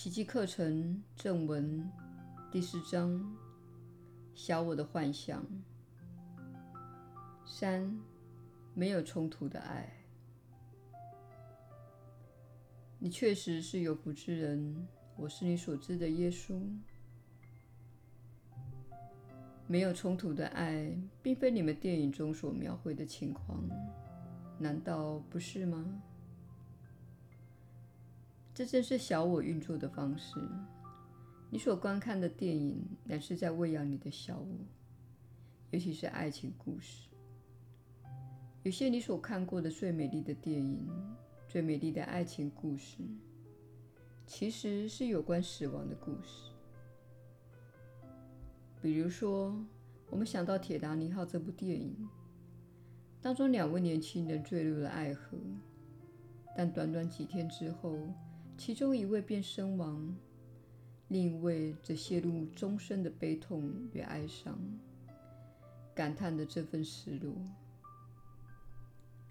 [0.00, 1.84] 奇迹课程正文
[2.52, 3.20] 第四章：
[4.32, 5.44] 小我的幻想。
[7.44, 7.98] 三、
[8.74, 9.92] 没有冲突的爱。
[13.00, 14.86] 你确实是有福之人，
[15.16, 16.62] 我是你所知的耶稣。
[19.66, 23.68] 没有冲突的爱，并非你们电影中所描绘的情况，
[24.60, 25.84] 难道不是吗？
[28.58, 30.40] 这正是小我运作的方式。
[31.48, 34.66] 你所观看的电影，乃是在喂养你的小我，
[35.70, 37.08] 尤其是爱情故事。
[38.64, 40.88] 有些你所看过的最美丽的电影、
[41.46, 42.96] 最美丽的爱情故事，
[44.26, 46.50] 其实是有关死亡的故事。
[48.82, 49.56] 比如说，
[50.10, 52.08] 我们想到《铁达尼号》这部电影，
[53.22, 55.38] 当中两位年轻人坠入了爱河，
[56.56, 57.96] 但短短几天之后，
[58.58, 60.14] 其中一位便身亡，
[61.06, 64.58] 另一位则陷入终身的悲痛与哀伤，
[65.94, 67.32] 感叹着这份失落。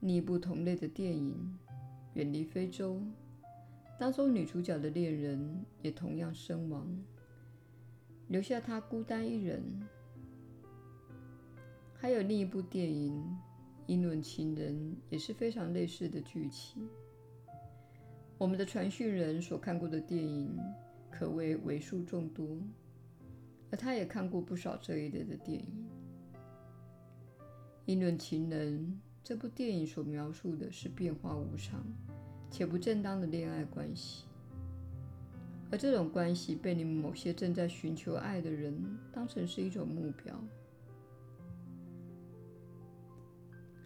[0.00, 1.58] 另一部同类的电影
[2.12, 2.96] 《远离非洲》
[3.98, 6.86] 当中，女主角的恋人也同样身亡，
[8.28, 9.64] 留下她孤单一人。
[11.94, 13.14] 还有另一部电影
[13.86, 14.74] 《英伦情人》，
[15.08, 16.86] 也是非常类似的剧情。
[18.44, 20.54] 我们的传讯人所看过的电影
[21.10, 22.46] 可谓为数众多，
[23.70, 25.86] 而他也看过不少这一类的电影。
[27.86, 28.80] 《英伦情人》
[29.24, 31.86] 这部电影所描述的是变化无常
[32.50, 34.26] 且不正当的恋爱关系，
[35.70, 38.78] 而这种关系被你们某些正在寻求爱的人
[39.10, 40.38] 当成是一种目标。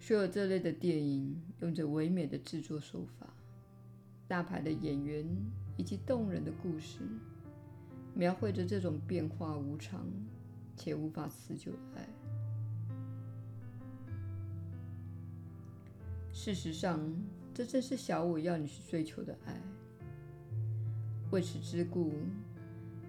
[0.01, 3.33] 所有这类的电影用着唯美的制作手法。
[4.29, 5.25] 大牌的演员
[5.75, 6.99] 以及动人的故事，
[8.13, 10.05] 描绘着这种变化无常
[10.77, 12.07] 且无法持久的爱。
[16.31, 16.99] 事实上，
[17.55, 19.59] 这正是小我要你去追求的爱。
[21.31, 22.13] 为此之故，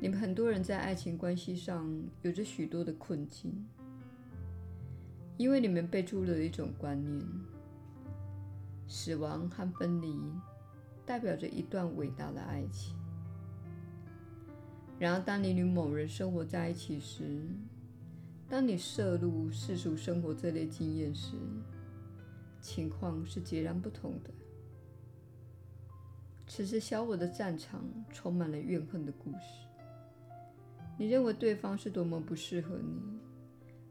[0.00, 1.86] 你们很多人在爱情关系上
[2.22, 3.52] 有着许多的困境，
[5.36, 7.22] 因为你们被注入了一种观念：
[8.88, 10.18] 死亡和分离。
[11.10, 12.94] 代表着一段伟大的爱情。
[14.96, 17.48] 然而，当你与某人生活在一起时，
[18.48, 21.34] 当你涉入世俗生活这类经验时，
[22.60, 24.30] 情况是截然不同的。
[26.46, 29.66] 此时，小我的战场充满了怨恨的故事。
[30.96, 33.02] 你认为对方是多么不适合你，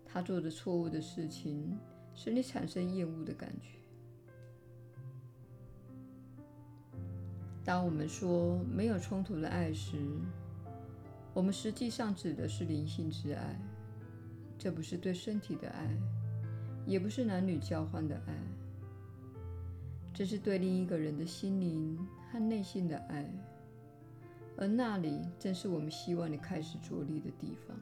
[0.06, 1.78] 他做的错误的事情
[2.14, 3.79] 使你产生厌恶的感觉。
[7.70, 9.96] 当我们说没有冲突的爱时，
[11.36, 13.56] 我们实际上指的是灵性之爱。
[14.58, 15.88] 这不是对身体的爱，
[16.88, 18.34] 也不是男女交换的爱，
[20.16, 21.96] 这是对另一个人的心灵
[22.32, 23.24] 和内心的爱。
[24.58, 27.78] 而那里正是我们希望你开始着力的地方。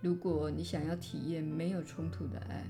[0.00, 2.64] 如果你想要体验没有冲突的爱，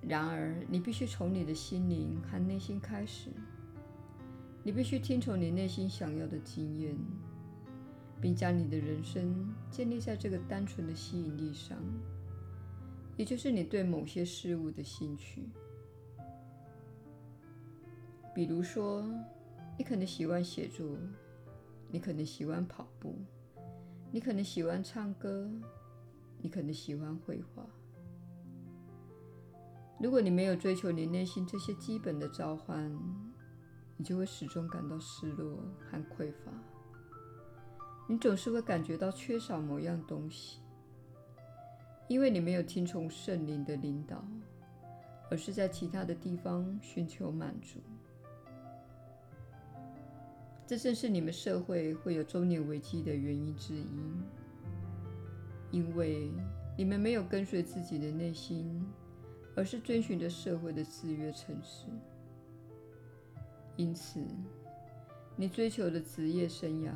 [0.00, 3.30] 然而，你必须从你的心灵和内心开始。
[4.62, 6.94] 你必须听从你内心想要的经验，
[8.20, 11.78] 并将你的人生建立在这个单纯的吸引力上，
[13.16, 15.48] 也就是你对某些事物的兴趣。
[18.34, 19.04] 比如说，
[19.76, 20.96] 你可能喜欢写作，
[21.90, 23.14] 你可能喜欢跑步，
[24.12, 25.50] 你可能喜欢唱歌，
[26.40, 27.66] 你可能喜欢绘画。
[30.00, 32.96] 如果你没有追求你内心这些基本的召唤，
[33.96, 35.58] 你就会始终感到失落
[35.90, 36.52] 和匮乏。
[38.08, 40.60] 你总是会感觉到缺少某样东西，
[42.06, 44.24] 因为你没有听从圣灵的领导，
[45.30, 47.80] 而是在其他的地方寻求满足。
[50.64, 54.12] 这正是你们社会会有中年危机的原因之一，
[55.72, 56.30] 因为
[56.76, 58.80] 你们没有跟随自己的内心。
[59.58, 61.88] 而是遵循着社会的制约程式，
[63.74, 64.24] 因此，
[65.34, 66.92] 你追求的职业生涯、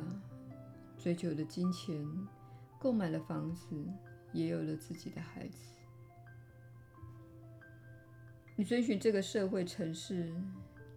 [0.97, 2.07] 追求的金钱、
[2.79, 3.75] 购买了房子，
[4.31, 5.57] 也有了自己的孩子。
[8.55, 10.33] 你遵循这个社会程式，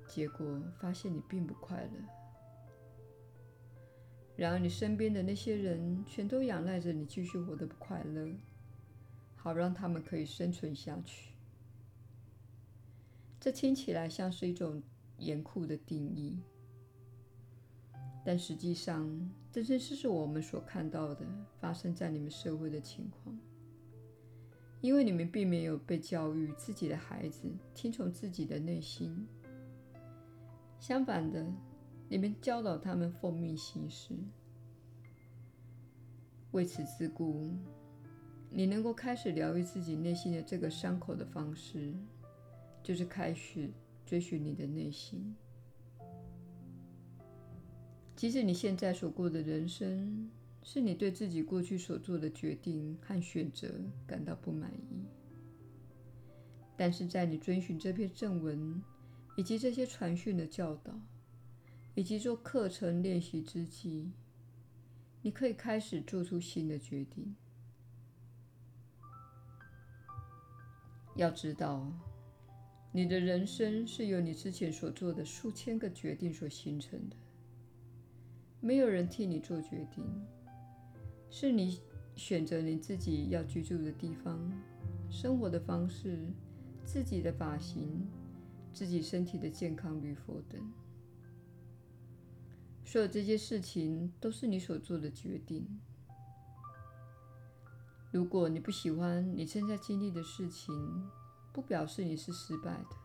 [0.07, 1.91] 结果发现你并不快乐。
[4.37, 8.33] 然而，你身边的那些人全都仰赖着你继续活得不快乐，
[9.35, 11.33] 好让他们可以生存下去。
[13.47, 14.83] 这听起来像是一种
[15.19, 16.37] 严酷的定义。
[18.25, 19.09] 但实际上，
[19.53, 21.25] 这正是我们所看到的
[21.61, 23.39] 发生在你们社会的情况，
[24.81, 29.25] 因为你们并没有被教育自己的孩子听从自己的内心。
[30.81, 31.47] 相反的，
[32.09, 34.13] 你们教导他们奉命行事。
[36.51, 37.55] 为此之故，
[38.51, 41.95] 你能够开始疗愈自己内心的这个伤口的方式，
[42.87, 43.69] 就是开始
[44.07, 45.35] 追寻你的内心。
[48.15, 50.31] 即使你现在所过的人生
[50.63, 53.69] 是你对自己过去所做的决定和选择
[54.07, 55.05] 感到不满意，
[56.77, 58.81] 但是在你遵循这篇正文，
[59.37, 60.97] 以及这些传讯的教导，
[61.97, 64.13] 以及做课程练习之际，
[65.23, 67.35] 你可以开始做出新的决定。
[71.17, 71.93] 要知道，
[72.97, 77.17] 你的人生是由你之前所做的数千个决定所形成的。
[78.59, 80.03] 没有人替你做决定，
[81.29, 81.79] 是你
[82.15, 84.51] 选择你自己要居住的地方、
[85.11, 86.27] 生活的方式、
[86.87, 88.09] 自己的发型。
[88.73, 90.61] 自己身体的健康与否等，
[92.85, 95.67] 所有这些事情都是你所做的决定。
[98.11, 100.75] 如果你不喜欢你正在经历的事情，
[101.57, 102.97] 不表示你是失败的，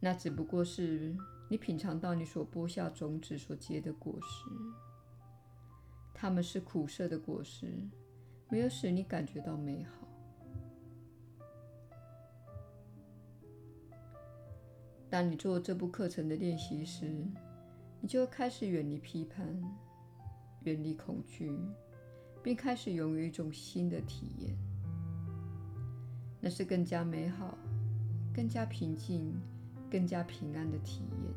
[0.00, 1.16] 那只不过是
[1.48, 4.50] 你品尝到你所播下种子所结的果实。
[6.12, 7.72] 它们是苦涩的果实，
[8.50, 10.06] 没有使你感觉到美好。
[15.08, 17.26] 当你做这部课程的练习时，
[18.02, 19.46] 你就开始远离批判，
[20.64, 21.58] 远离恐惧，
[22.42, 24.73] 并开始拥有一种新的体验。
[26.44, 27.56] 那是更加美好、
[28.34, 29.34] 更加平静、
[29.90, 31.34] 更加平安的体验。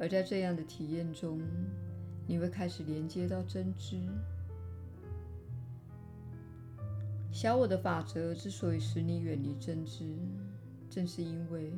[0.00, 1.40] 而在这样的体验中，
[2.26, 4.00] 你会开始连接到真知。
[7.30, 10.18] 小我的法则之所以使你远离真知，
[10.90, 11.72] 正是因为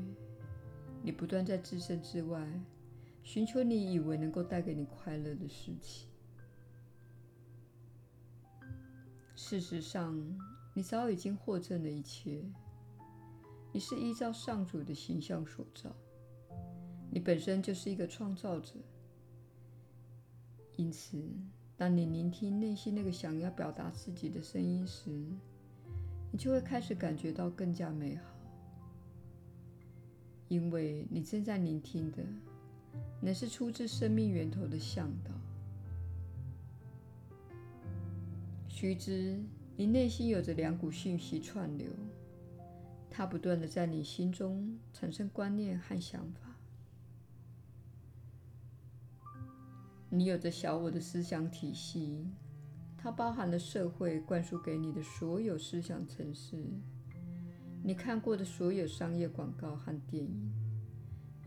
[1.02, 2.48] 你不断在自身之外
[3.22, 6.08] 寻求你以为能够带给你快乐的事情。
[9.36, 10.18] 事实上，
[10.74, 12.42] 你早已经获赠了一切。
[13.72, 15.90] 你是依照上主的形象所造，
[17.10, 18.74] 你本身就是一个创造者。
[20.76, 21.22] 因此，
[21.76, 25.10] 当你聆听内心那个想要表达自己的声音时，
[26.30, 28.24] 你就会开始感觉到更加美好。
[30.48, 32.22] 因为你正在聆听的，
[33.22, 35.30] 乃是出自生命源头的向导。
[38.68, 39.42] 须知，
[39.76, 41.90] 你内心有着两股讯息串流，
[43.10, 46.56] 它不断的在你心中产生观念和想法。
[50.10, 52.26] 你有着小我的思想体系，
[52.98, 56.62] 它包含了社会灌输给你的所有思想程式。
[57.82, 60.52] 你看过的所有商业广告和电影，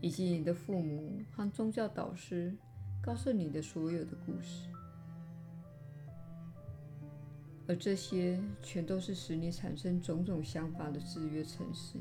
[0.00, 2.54] 以及你的父母和宗教导师
[3.00, 4.68] 告诉你的所有的故事，
[7.68, 11.98] 而这些全都是使你产生种种想法的制约程式。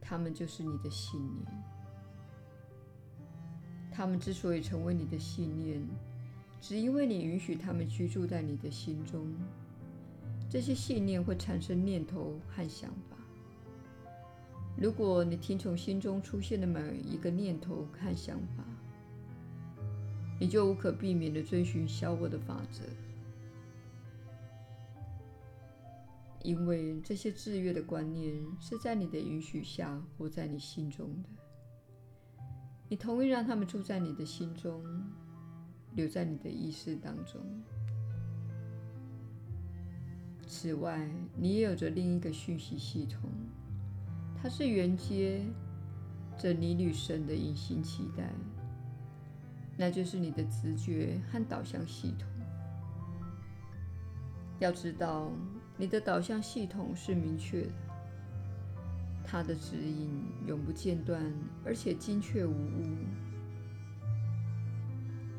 [0.00, 1.46] 它们就是你的信念。
[3.92, 5.80] 它们之所以成为你的信念，
[6.60, 9.26] 只因为你允许它们居住在你的心中。
[10.48, 13.16] 这些信念会产生念头和想法。
[14.76, 18.62] 如果你听从心中出现的每一个念头和想法，
[20.38, 22.82] 你就无可避免地遵循小我的法则，
[26.46, 31.28] 因为这些制约的观念是在你的允许下活在你心中的。
[32.88, 34.80] 你同意让他们住在你的心中，
[35.96, 37.40] 留在你的意识当中。
[40.46, 43.28] 此外，你也有着另一个讯息系统，
[44.40, 45.42] 它是连接
[46.38, 48.30] 着你女神的隐形期待，
[49.76, 52.28] 那就是你的直觉和导向系统。
[54.60, 55.32] 要知道，
[55.76, 57.68] 你的导向系统是明确的，
[59.24, 60.08] 它的指引
[60.46, 61.22] 永不间断，
[61.64, 62.96] 而且精确无误。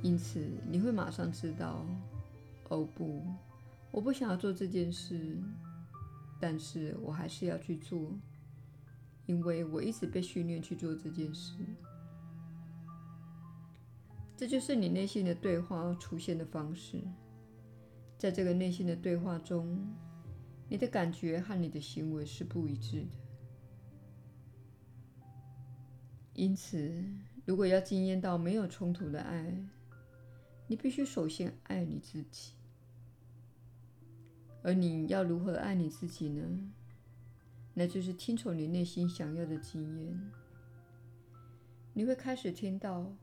[0.04, 1.86] 因此，你会马上知道，
[2.70, 3.24] 哦不。
[3.90, 5.42] 我不想要做这件事，
[6.40, 8.12] 但是我还是要去做，
[9.26, 11.56] 因为我一直被训练去做这件事。
[14.36, 17.02] 这就是你内心的对话出现的方式。
[18.20, 19.88] 在这个内心的对话中，
[20.70, 23.18] 你的感觉和你的行为是不一致的。
[26.34, 27.04] 因此，
[27.46, 29.56] 如果要经验到没有冲突的爱，
[30.68, 32.54] 你必须首先爱你自己。
[34.62, 36.44] 而你要如何爱你自己呢？
[37.74, 40.32] 那就是听从你内心想要的经验。
[41.94, 43.16] 你会开始听到：“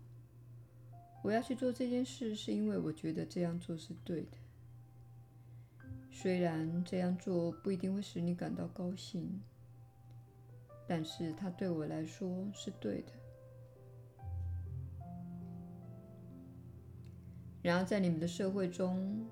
[1.22, 4.38] 我要去做这件事，是因为我觉得这样做是对的。
[6.16, 9.42] 虽然这样做不一定会使你感到高兴。”
[10.86, 13.12] 但是它对我来说是对的。
[17.62, 19.26] 然而，在你们的社会中，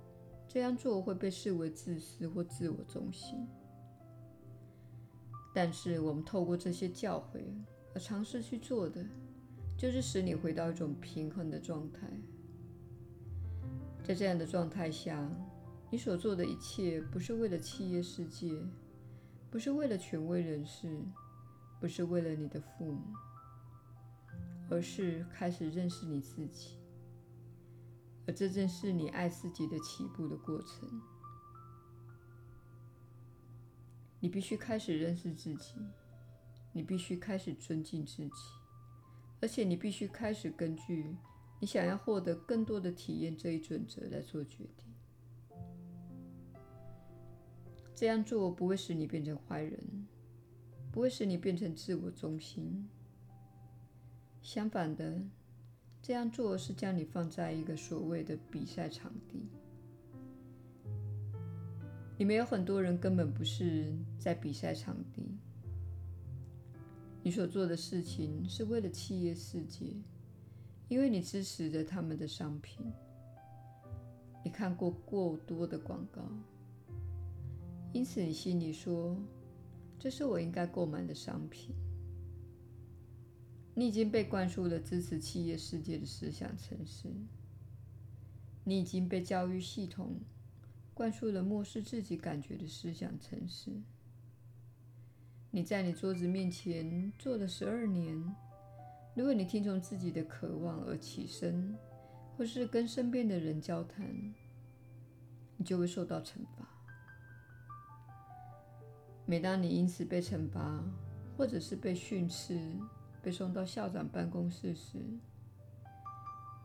[0.49, 3.47] 这样做会被视为自私或自我中心。
[5.55, 7.43] 但是，我们透过这些教诲
[7.95, 9.05] 而尝试去做的，
[9.77, 12.09] 就是使你回到一种平衡的状态。
[14.03, 15.31] 在这样的状态下，
[15.93, 18.61] 你所做的一切不是为了企业世界，
[19.49, 21.01] 不是为了权威人士。
[21.81, 23.03] 不是为了你的父母，
[24.71, 26.79] 而是开始认识你自己，
[28.25, 31.03] 而这正是你爱自己的起步的过程。
[34.21, 35.75] 你必须开始认识自己，
[36.73, 38.31] 你必须开始尊敬自己，
[39.41, 41.17] 而且你必须开始根据
[41.59, 44.92] 你想要获得更多的体验这一准则来做决定。
[48.03, 49.79] 这样做不会使你变成坏人。
[50.91, 52.85] 不会使你变成自我中心。
[54.43, 55.23] 相反的，
[56.03, 59.47] 这样做是将你放在一个所谓的比赛场地。
[62.19, 65.23] 里面有很多人根本不是在比赛场地。
[67.23, 69.87] 你所做的事情是为了企业世界，
[70.89, 72.85] 因为你支持着他们的商品。
[74.45, 76.21] 你看过过多的广告，
[77.93, 79.17] 因此你心里说。
[79.99, 81.73] 这是我应该购买的商品。
[83.73, 87.09] 你已经被灌输了支持企业世界的思想程式。
[88.65, 90.17] 你已经被教育系统
[90.93, 93.71] 灌输了漠视自己感觉的思想程式。
[95.53, 98.35] 你在你桌子面前坐了十二年。
[99.15, 101.77] 如果你听从自己的渴望而起身，
[102.37, 104.35] 或是跟身边的人交谈，
[105.57, 106.82] 你就会受到惩罚。
[109.25, 110.83] 每当你因此被惩罚，
[111.37, 112.61] 或者是被训斥、
[113.23, 114.99] 被送到校长办公室时，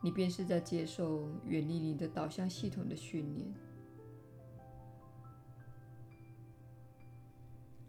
[0.02, 3.54] 你便是在接受远离你的导向系统的训练。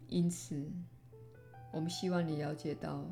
[0.07, 0.71] 因此，
[1.73, 3.03] 我们希望你了解到，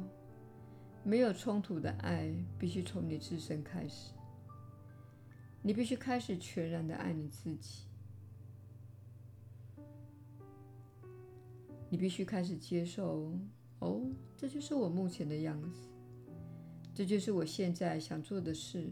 [1.04, 4.12] 没有冲突的爱必须从你自身开始。
[5.62, 7.87] 你必须开始全然的爱你自己。
[11.90, 13.32] 你必须开始接受，
[13.80, 14.02] 哦，
[14.36, 15.88] 这就是我目前的样子，
[16.94, 18.90] 这就是我现在想做的事，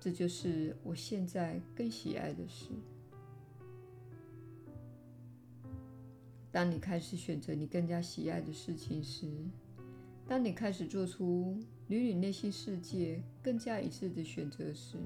[0.00, 2.70] 这就是我现在更喜爱的事。
[6.50, 9.30] 当你开始选择你更加喜爱的事情时，
[10.26, 11.56] 当你开始做出
[11.88, 14.96] 与你内心世界更加一致的选择时，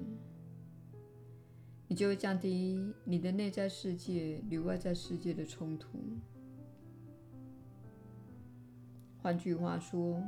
[1.86, 5.98] 你就会降低你的内在世界与外在世界的冲突。
[9.22, 10.20] 换句话说，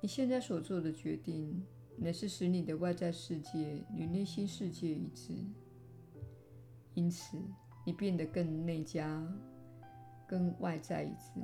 [0.00, 1.62] 你现在所做的决定，
[1.98, 5.34] 乃是使你的外在世界与内心世界一致。
[6.94, 7.36] 因此，
[7.84, 9.22] 你变得更内加，
[10.26, 11.42] 跟外在一致。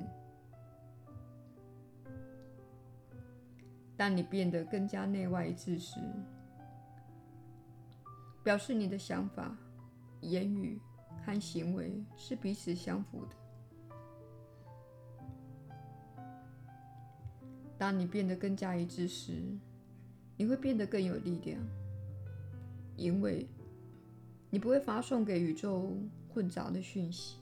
[3.95, 5.99] 当你变得更加内外一致时，
[8.43, 9.55] 表示你的想法、
[10.21, 10.81] 言语
[11.23, 13.35] 和行为是彼此相符的。
[17.81, 19.41] 当你变得更加一致时，
[20.37, 21.59] 你会变得更有力量，
[22.95, 23.47] 因为
[24.51, 25.97] 你不会发送给宇宙
[26.29, 27.37] 混杂的讯息，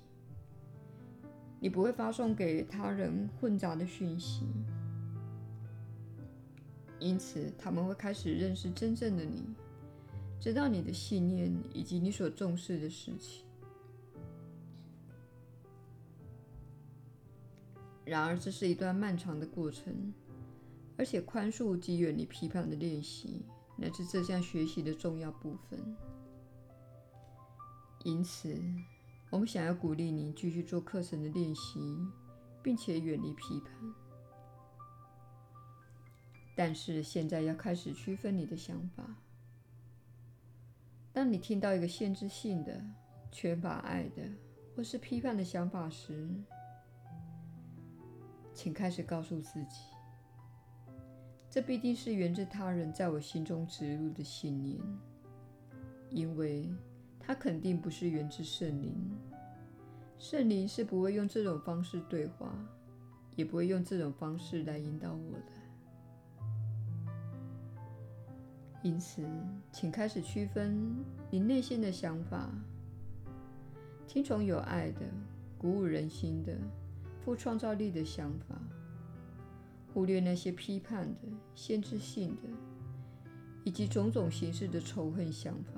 [1.60, 4.46] 你不会发送给他人混杂的讯息，
[7.00, 9.44] 因此他们会开始认识真正的你，
[10.40, 13.44] 知道你的信念以及你所重视的事情。
[18.06, 20.14] 然而，这是一段漫长的过程。
[21.00, 23.46] 而且，宽恕及远离批判的练习，
[23.78, 25.80] 乃是这项学习的重要部分。
[28.04, 28.62] 因此，
[29.30, 31.80] 我们想要鼓励你继续做课程的练习，
[32.62, 33.74] 并且远离批判。
[36.54, 39.16] 但是，现在要开始区分你的想法。
[41.14, 42.84] 当你听到一个限制性的、
[43.32, 44.24] 缺乏爱的
[44.76, 46.30] 或是批判的想法时，
[48.54, 49.80] 请开始告诉自己。
[51.50, 54.78] 这必定是源自他人在我心中植入的信念，
[56.10, 56.70] 因为
[57.20, 58.96] 它肯定不是源自圣灵。
[60.20, 62.54] 圣灵是不会用这种方式对话，
[63.36, 65.46] 也不会用这种方式来引导我的。
[68.84, 69.26] 因此，
[69.72, 70.96] 请开始区分
[71.32, 72.50] 你内心的想法，
[74.08, 75.02] 听从有爱的、
[75.58, 76.56] 鼓舞人心的、
[77.26, 78.56] 富创造力的想法，
[80.00, 82.44] 忽略那些批判的、限制性的，
[83.66, 85.74] 以及种种形式的仇恨想法。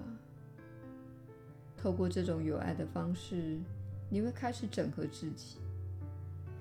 [1.76, 3.60] 透过这种有爱的方式，
[4.12, 5.58] 你会开始整合自己，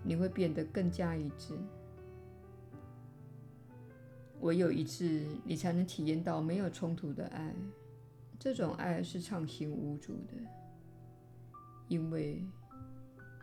[0.02, 1.54] 你会变得更加一致。
[4.40, 7.54] 唯有一致，你才能体验到没有冲突的爱。
[8.38, 10.32] 这种爱是畅行无阻的，
[11.88, 12.42] 因为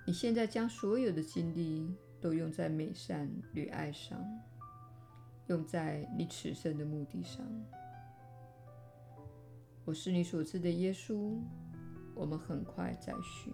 [0.08, 4.20] 你现在将所有的精力都用在美善与爱上，
[5.48, 7.46] 用在你此生的目的上。
[9.86, 11.40] 我是你所知的耶稣。
[12.16, 13.54] 我们很快再续。